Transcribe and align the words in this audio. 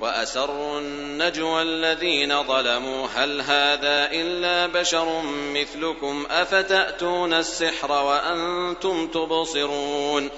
وأسروا 0.00 0.78
النجوى 0.78 1.62
الذين 1.62 2.42
ظلموا. 2.42 3.06
هل 3.14 3.40
هذا 3.40 4.08
إلا 4.12 4.66
بشر 4.66 5.22
مثلكم؟ 5.54 6.26
أفتأتون 6.30 7.34
السحر 7.34 7.92
وأنتم 7.92 9.06
تبصرون؟ 9.06 10.30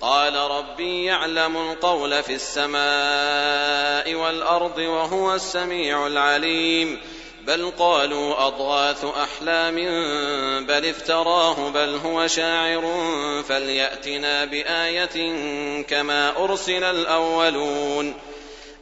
قال 0.00 0.36
ربي 0.36 1.04
يعلم 1.04 1.56
القول 1.56 2.22
في 2.22 2.34
السماء 2.34 4.14
والأرض 4.14 4.78
وهو 4.78 5.34
السميع 5.34 6.06
العليم. 6.06 7.00
بل 7.46 7.72
قالوا 7.78 8.46
أضغاث 8.46 9.04
أحلام 9.04 9.76
بل 10.66 10.86
افتراه 10.86 11.70
بل 11.70 12.00
هو 12.04 12.26
شاعر. 12.26 13.04
فليأتنا 13.48 14.44
بآية 14.44 15.32
كما 15.82 16.44
أرسل 16.44 16.84
الأولون. 16.84 18.14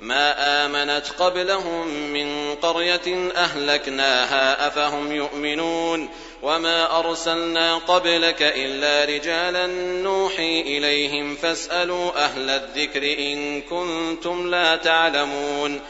ما 0.02 0.66
آمنت 0.66 1.04
قبلهم 1.18 1.88
من 1.88 2.54
قرية 2.54 3.30
أهلكناها 3.36 4.66
أفهم 4.66 5.12
يؤمنون 5.12 6.08
وما 6.42 6.98
أرسلنا 6.98 7.76
قبلك 7.76 8.42
إلا 8.42 9.14
رجالا 9.14 9.66
نوحي 10.02 10.60
إليهم 10.60 11.36
فاسألوا 11.36 12.24
أهل 12.24 12.50
الذكر 12.50 13.02
إن 13.02 13.62
كنتم 13.62 14.50
لا 14.50 14.76
تعلمون 14.76 15.80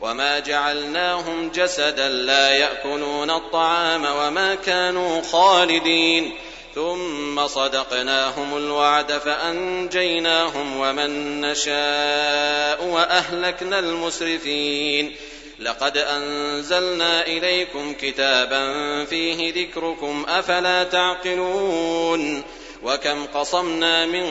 وما 0.00 0.38
جعلناهم 0.38 1.48
جسدا 1.48 2.08
لا 2.08 2.50
يأكلون 2.50 3.30
الطعام 3.30 4.04
وما 4.04 4.54
كانوا 4.54 5.22
خالدين 5.22 6.32
ثم 6.78 7.46
صدقناهم 7.46 8.56
الوعد 8.56 9.12
فأنجيناهم 9.12 10.80
ومن 10.80 11.40
نشاء 11.40 12.84
وأهلكنا 12.84 13.78
المسرفين. 13.78 15.16
لقد 15.60 15.96
أنزلنا 15.96 17.26
إليكم 17.26 17.94
كتابا 18.00 18.64
فيه 19.04 19.52
ذكركم 19.62 20.26
أفلا 20.28 20.84
تعقلون؟ 20.84 22.42
وكم 22.82 23.26
قصمنا 23.26 24.06
من 24.06 24.26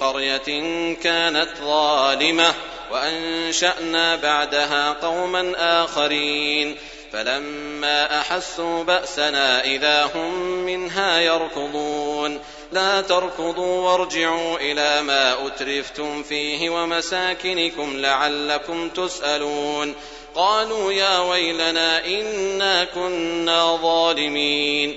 قرية 0.00 0.74
كانت 0.94 1.48
ظالمة 1.64 2.54
وأنشأنا 2.92 4.16
بعدها 4.16 4.92
قوما 4.92 5.52
آخرين. 5.84 6.76
فلما 7.12 8.20
أحسوا 8.20 8.84
بأسنا 8.84 9.64
إذا 9.64 10.10
هم 10.14 10.34
منها 10.42 11.20
يركضون. 11.20 12.40
لا 12.72 13.00
تركضوا 13.00 13.90
وارجعوا 13.90 14.56
إلى 14.56 15.02
ما 15.02 15.46
أترفتم 15.46 16.22
فيه 16.22 16.70
ومساكنكم 16.70 17.96
لعلكم 17.96 18.88
تسألون. 18.88 19.94
قالوا 20.34 20.92
يا 20.92 21.18
ويلنا 21.18 22.06
إنا 22.06 22.84
كنا 22.84 23.76
ظالمين. 23.76 24.96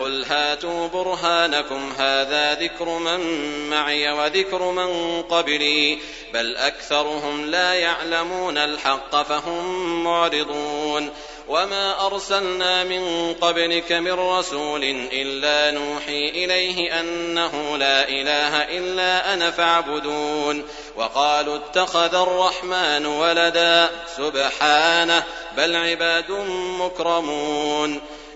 قل 0.00 0.24
هاتوا 0.24 0.88
برهانكم 0.88 1.92
هذا 1.98 2.54
ذكر 2.54 2.88
من 2.88 3.20
معي 3.70 4.12
وذكر 4.12 4.70
من 4.70 5.22
قبلي 5.22 5.98
بل 6.34 6.56
أكثرهم 6.56 7.46
لا 7.46 7.74
يعلمون 7.74 8.58
الحق 8.58 9.22
فهم 9.22 10.04
معرضون. 10.04 11.10
وما 11.48 12.06
أرسلنا 12.06 12.84
من 12.84 13.34
قبلك 13.34 13.92
من 13.92 14.12
رسول 14.12 14.84
إلا 15.12 15.78
نوحي 15.78 16.28
إليه 16.28 17.00
أنه 17.00 17.76
لا 17.76 18.08
إله 18.08 18.78
إلا 18.78 19.34
أنا 19.34 19.50
فاعبدون. 19.50 20.64
وقالوا 20.96 21.56
اتخذ 21.56 22.14
الرحمن 22.14 23.06
ولدا 23.06 23.90
سبحانه 24.16 25.24
بل 25.56 25.76
عباد 25.76 26.30
مكرمون. 26.80 28.00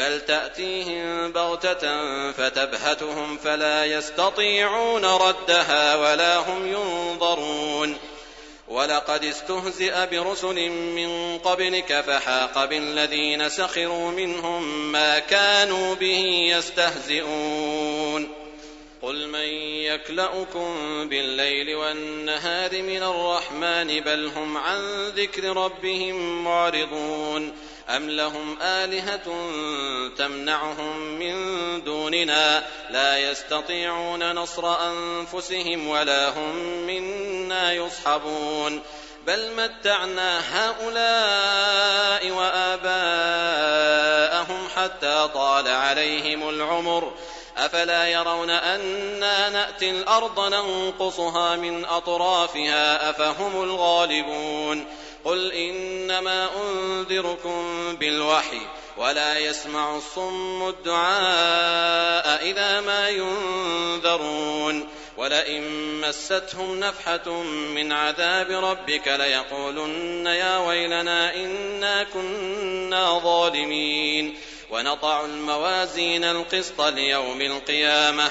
بل 0.00 0.20
تأتيهم 0.20 1.32
بغتة 1.32 1.82
فتبهتهم 2.32 3.36
فلا 3.36 3.84
يستطيعون 3.84 5.04
ردها 5.04 5.96
ولا 5.96 6.36
هم 6.36 6.66
ينظرون 6.66 7.96
ولقد 8.68 9.24
استهزئ 9.24 10.06
برسل 10.06 10.70
من 10.70 11.38
قبلك 11.38 12.00
فحاق 12.00 12.64
بالذين 12.64 13.48
سخروا 13.48 14.10
منهم 14.10 14.92
ما 14.92 15.18
كانوا 15.18 15.94
به 15.94 16.48
يستهزئون 16.56 18.28
قل 19.02 19.28
من 19.28 19.48
يكلأكم 19.84 20.74
بالليل 21.08 21.76
والنهار 21.76 22.82
من 22.82 23.02
الرحمن 23.02 24.00
بل 24.00 24.30
هم 24.36 24.56
عن 24.56 25.08
ذكر 25.08 25.56
ربهم 25.56 26.44
معرضون 26.44 27.52
أم 27.96 28.10
لهم 28.10 28.58
آلهة 28.62 29.50
تمنعهم 30.18 30.98
من 30.98 31.34
دوننا 31.84 32.62
لا 32.90 33.18
يستطيعون 33.18 34.32
نصر 34.32 34.90
أنفسهم 34.90 35.88
ولا 35.88 36.28
هم 36.28 36.56
منا 36.86 37.72
يصحبون 37.72 38.82
بل 39.26 39.50
متعنا 39.56 40.40
هؤلاء 40.56 42.30
وآباءهم 42.30 43.48
حتى 44.76 45.28
طال 45.34 45.68
عليهم 45.68 46.48
العمر 46.48 47.12
أفلا 47.56 48.08
يرون 48.08 48.50
أنا 48.50 49.48
نأتي 49.48 49.90
الأرض 49.90 50.40
ننقصها 50.40 51.56
من 51.56 51.84
أطرافها 51.84 53.10
أفهم 53.10 53.62
الغالبون 53.62 54.86
قل 55.24 55.52
إنما 55.52 56.48
أنذركم 56.62 57.96
بالوحي 57.96 58.60
ولا 58.96 59.38
يسمع 59.38 59.96
الصم 59.96 60.68
الدعاء 60.68 62.46
إذا 62.50 62.80
ما 62.80 63.08
ينذرون 63.08 64.88
ولئن 65.16 65.62
مستهم 66.00 66.80
نفحة 66.80 67.42
من 67.42 67.92
عذاب 67.92 68.50
ربك 68.50 69.08
ليقولن 69.08 70.26
يا 70.26 70.58
ويلنا 70.58 71.34
إنا 71.34 72.04
كنا 72.04 73.18
ظالمين 73.18 74.36
ونضع 74.70 75.24
الموازين 75.24 76.24
القسط 76.24 76.80
ليوم 76.80 77.40
القيامة 77.40 78.30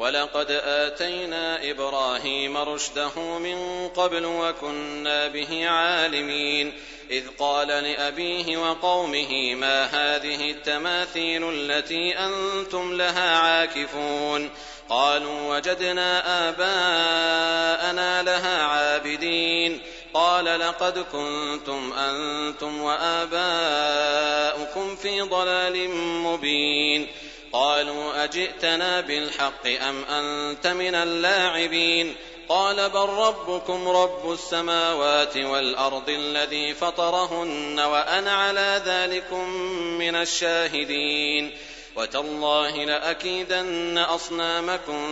ولقد 0.00 0.50
آتينا 0.64 1.70
إبراهيم 1.70 2.56
رشده 2.56 3.38
من 3.38 3.88
قبل 3.88 4.24
وكنا 4.26 5.28
به 5.28 5.68
عالمين 5.68 6.72
إذ 7.10 7.24
قال 7.38 7.68
لأبيه 7.68 8.56
وقومه 8.56 9.54
ما 9.54 9.84
هذه 9.84 10.50
التماثيل 10.50 11.50
التي 11.54 12.18
أنتم 12.18 12.96
لها 12.96 13.36
عاكفون؟ 13.36 14.50
قالوا 14.88 15.56
وجدنا 15.56 16.48
آباءنا 16.48 18.22
لها 18.22 18.62
عابدين. 18.62 19.80
قال 20.14 20.44
لقد 20.44 20.98
كنتم 20.98 21.92
أنتم 21.92 22.82
وآباؤكم 22.82 23.36
في 24.96 25.20
ضلال 25.20 25.90
مبين. 25.98 27.08
قالوا 27.52 28.24
أجئتنا 28.24 29.00
بالحق 29.00 29.66
أم 29.66 30.04
أنت 30.04 30.66
من 30.66 30.94
اللاعبين 30.94 32.14
قال 32.48 32.90
بل 32.90 33.08
ربكم 33.08 33.88
رب 33.88 34.32
السماوات 34.32 35.36
والأرض 35.36 36.08
الذي 36.08 36.74
فطرهن 36.74 37.80
وأنا 37.80 38.32
على 38.32 38.82
ذلكم 38.86 39.50
من 39.98 40.14
الشاهدين 40.14 41.50
وتالله 41.96 42.84
لأكيدن 42.84 43.98
أصنامكم 43.98 45.02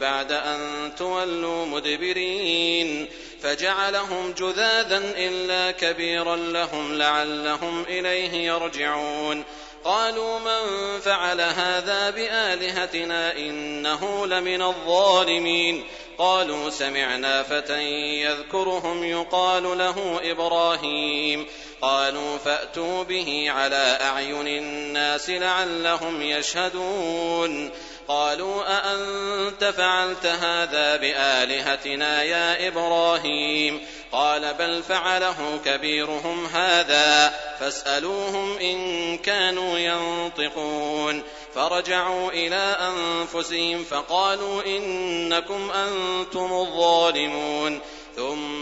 بعد 0.00 0.32
أن 0.32 0.92
تولوا 0.98 1.66
مدبرين 1.66 3.08
فجعلهم 3.42 4.32
جذاذا 4.32 5.02
إلا 5.16 5.70
كبيرا 5.70 6.36
لهم 6.36 6.98
لعلهم 6.98 7.82
إليه 7.82 8.32
يرجعون 8.32 9.44
قالوا 9.84 10.38
من 10.38 11.00
فعل 11.00 11.40
هذا 11.40 12.10
بآلهتنا 12.10 13.36
إنه 13.36 14.26
لمن 14.26 14.62
الظالمين. 14.62 15.84
قالوا 16.18 16.70
سمعنا 16.70 17.42
فتى 17.42 17.82
يذكرهم 18.22 19.04
يقال 19.04 19.78
له 19.78 20.20
إبراهيم. 20.30 21.46
قالوا 21.82 22.38
فأتوا 22.38 23.02
به 23.02 23.50
على 23.50 23.98
أعين 24.00 24.48
الناس 24.48 25.30
لعلهم 25.30 26.22
يشهدون. 26.22 27.70
قالوا 28.08 28.62
أأنت 28.66 29.64
فعلت 29.64 30.26
هذا 30.26 30.96
بآلهتنا 30.96 32.22
يا 32.22 32.68
إبراهيم؟ 32.68 33.80
قال 34.12 34.54
بل 34.54 34.82
فعله 34.82 35.60
كبيرهم 35.64 36.46
هذا 36.46 37.34
فاسألوهم 37.60 38.58
إن 38.58 39.18
كانوا 39.18 39.78
ينطقون. 39.78 41.22
فرجعوا 41.54 42.30
إلى 42.30 42.76
أنفسهم 42.80 43.84
فقالوا 43.84 44.62
إنكم 44.66 45.70
أنتم 45.70 46.52
الظالمون. 46.52 47.80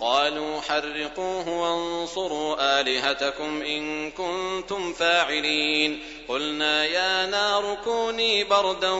قالوا 0.00 0.60
حرقوه 0.60 1.48
وانصروا 1.48 2.80
آلهتكم 2.80 3.62
إن 3.62 4.10
كنتم 4.10 4.92
فاعلين. 4.92 6.02
قلنا 6.28 6.84
يا 6.84 7.26
نار 7.26 7.78
كوني 7.84 8.44
بردا 8.44 8.92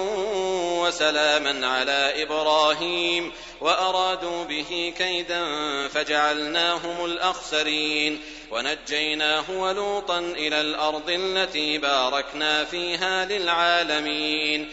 وسلاما 0.81 1.67
على 1.67 2.23
إبراهيم 2.23 3.33
وأرادوا 3.61 4.45
به 4.45 4.93
كيدا 4.99 5.45
فجعلناهم 5.88 7.05
الأخسرين. 7.05 8.21
ونجيناه 8.50 9.45
ولوطا 9.50 10.19
إلى 10.19 10.61
الأرض 10.61 11.11
التي 11.11 11.79
باركنا 11.79 12.65
فيها 12.65 13.25
للعالمين. 13.25 14.73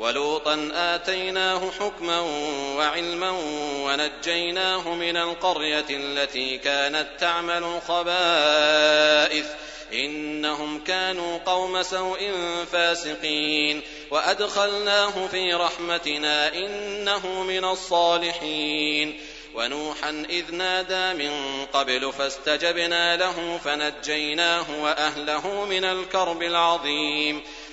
ولوطا 0.00 0.70
آتيناه 0.74 1.70
حكما 1.80 2.20
وعلما 2.76 3.30
ونجيناه 3.84 4.94
من 4.94 5.16
القرية 5.16 5.84
التي 5.90 6.58
كانت 6.58 7.08
تعمل 7.18 7.64
الخبائث. 7.64 9.46
إنهم 9.92 10.84
كانوا 10.84 11.38
قوم 11.38 11.82
سوء 11.82 12.32
فاسقين. 12.72 13.82
وأدخلناه 14.10 15.26
في 15.26 15.54
رحمتنا 15.54 16.54
إنه 16.54 17.42
من 17.42 17.64
الصالحين. 17.64 19.20
ونوحا 19.54 20.26
إذ 20.30 20.54
نادى 20.54 21.28
من 21.28 21.64
قبل 21.72 22.12
فاستجبنا 22.12 23.16
له 23.16 23.60
فنجيناه 23.64 24.82
وأهله 24.82 25.64
من 25.64 25.84
الكرب 25.84 26.42
العظيم. 26.42 27.42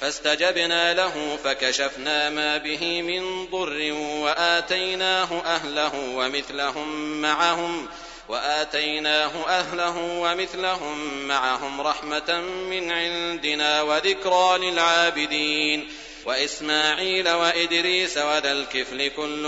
فاستجبنا 0.00 0.94
له 0.94 1.38
فكشفنا 1.44 2.30
ما 2.30 2.56
به 2.56 3.02
من 3.02 3.46
ضر 3.46 3.92
وآتيناه 3.92 5.42
أهله 5.44 5.92
ومثلهم 6.14 7.20
معهم 7.20 7.88
وآتيناه 8.28 9.30
أهله 9.46 10.20
ومثلهم 10.20 11.24
معهم 11.28 11.80
رحمة 11.80 12.40
من 12.70 12.90
عندنا 12.92 13.82
وذكرى 13.82 14.58
للعابدين 14.58 15.88
وإسماعيل 16.26 17.28
وإدريس 17.28 18.18
وذا 18.18 18.52
الكفل 18.52 19.08
كل 19.08 19.42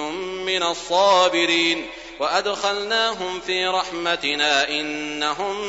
من 0.47 0.63
الصابرين 0.63 1.87
وأدخلناهم 2.21 3.41
في 3.41 3.67
رحمتنا 3.67 4.69
إنهم 4.69 5.61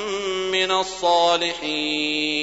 من 0.51 0.71
الصالحين 0.71 2.42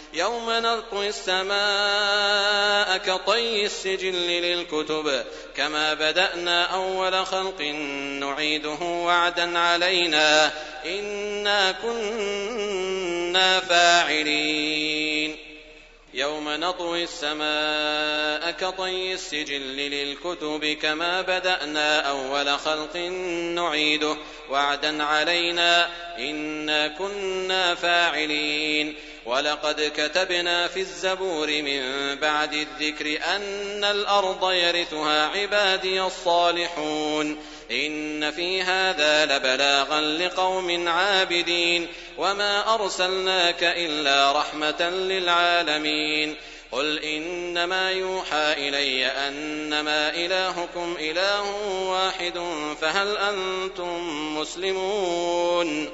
يوم 0.13 0.45
نطوي 0.49 1.07
السماء 1.07 2.97
كطي 2.97 3.65
السجل 3.65 4.13
للكتب 4.13 5.23
كما 5.55 5.93
بدأنا 5.93 6.65
أول 6.65 7.25
خلق 7.25 7.61
نعيده 8.19 8.77
وعدا 8.81 9.59
علينا 9.59 10.51
إنا 10.85 11.71
كنا 11.71 13.59
فاعلين. 13.59 15.37
يوم 16.13 16.49
نطوي 16.49 17.03
السماء 17.03 18.51
كطي 18.51 19.13
السجل 19.13 19.77
للكتب 19.77 20.77
كما 20.81 21.21
بدأنا 21.21 21.99
أول 21.99 22.59
خلق 22.59 22.95
نعيده 23.55 24.17
وعدا 24.49 25.03
علينا 25.03 25.89
إنا 26.19 26.87
كنا 26.87 27.75
فاعلين. 27.75 28.95
ولقد 29.25 29.91
كتبنا 29.97 30.67
في 30.67 30.79
الزبور 30.79 31.47
من 31.47 32.15
بعد 32.15 32.53
الذكر 32.53 33.19
أن 33.35 33.83
الأرض 33.83 34.51
يرثها 34.51 35.27
عبادي 35.27 36.01
الصالحون. 36.01 37.37
إن 37.71 38.31
في 38.31 38.61
هذا 38.61 39.25
لبلاغا 39.25 40.01
لقوم 40.01 40.87
عابدين. 40.87 41.87
وما 42.17 42.73
أرسلناك 42.75 43.63
إلا 43.63 44.31
رحمة 44.31 44.89
للعالمين. 44.89 46.35
قل 46.71 46.99
إنما 46.99 47.91
يوحى 47.91 48.53
إلي 48.57 49.05
أنما 49.05 50.09
إلهكم 50.09 50.97
إله 50.99 51.43
واحد 51.89 52.39
فهل 52.81 53.17
أنتم 53.17 54.07
مسلمون؟ 54.37 55.89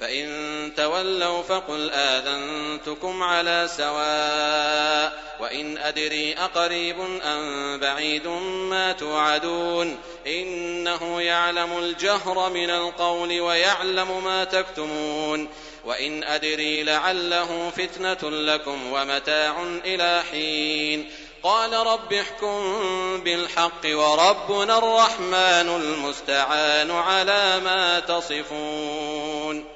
فإن 0.00 0.28
تولوا 0.76 1.42
فقل 1.42 1.90
آذنتكم 1.90 3.22
على 3.22 3.68
سواء 3.76 5.24
وإن 5.40 5.78
أدري 5.78 6.34
أقريب 6.34 7.00
أم 7.24 7.78
بعيد 7.80 8.26
ما 8.70 8.92
توعدون 8.92 9.98
إنه 10.26 11.20
يعلم 11.20 11.78
الجهر 11.78 12.50
من 12.50 12.70
القول 12.70 13.40
ويعلم 13.40 14.24
ما 14.24 14.44
تكتمون 14.44 15.48
وإن 15.84 16.24
أدري 16.24 16.82
لعله 16.82 17.72
فتنة 17.76 18.30
لكم 18.30 18.92
ومتاع 18.92 19.62
إلى 19.84 20.22
حين 20.30 21.10
قال 21.42 21.72
رب 21.72 22.12
احكم 22.12 22.60
بالحق 23.24 23.84
وربنا 23.84 24.78
الرحمن 24.78 25.68
المستعان 25.82 26.90
على 26.90 27.60
ما 27.64 28.00
تصفون 28.00 29.73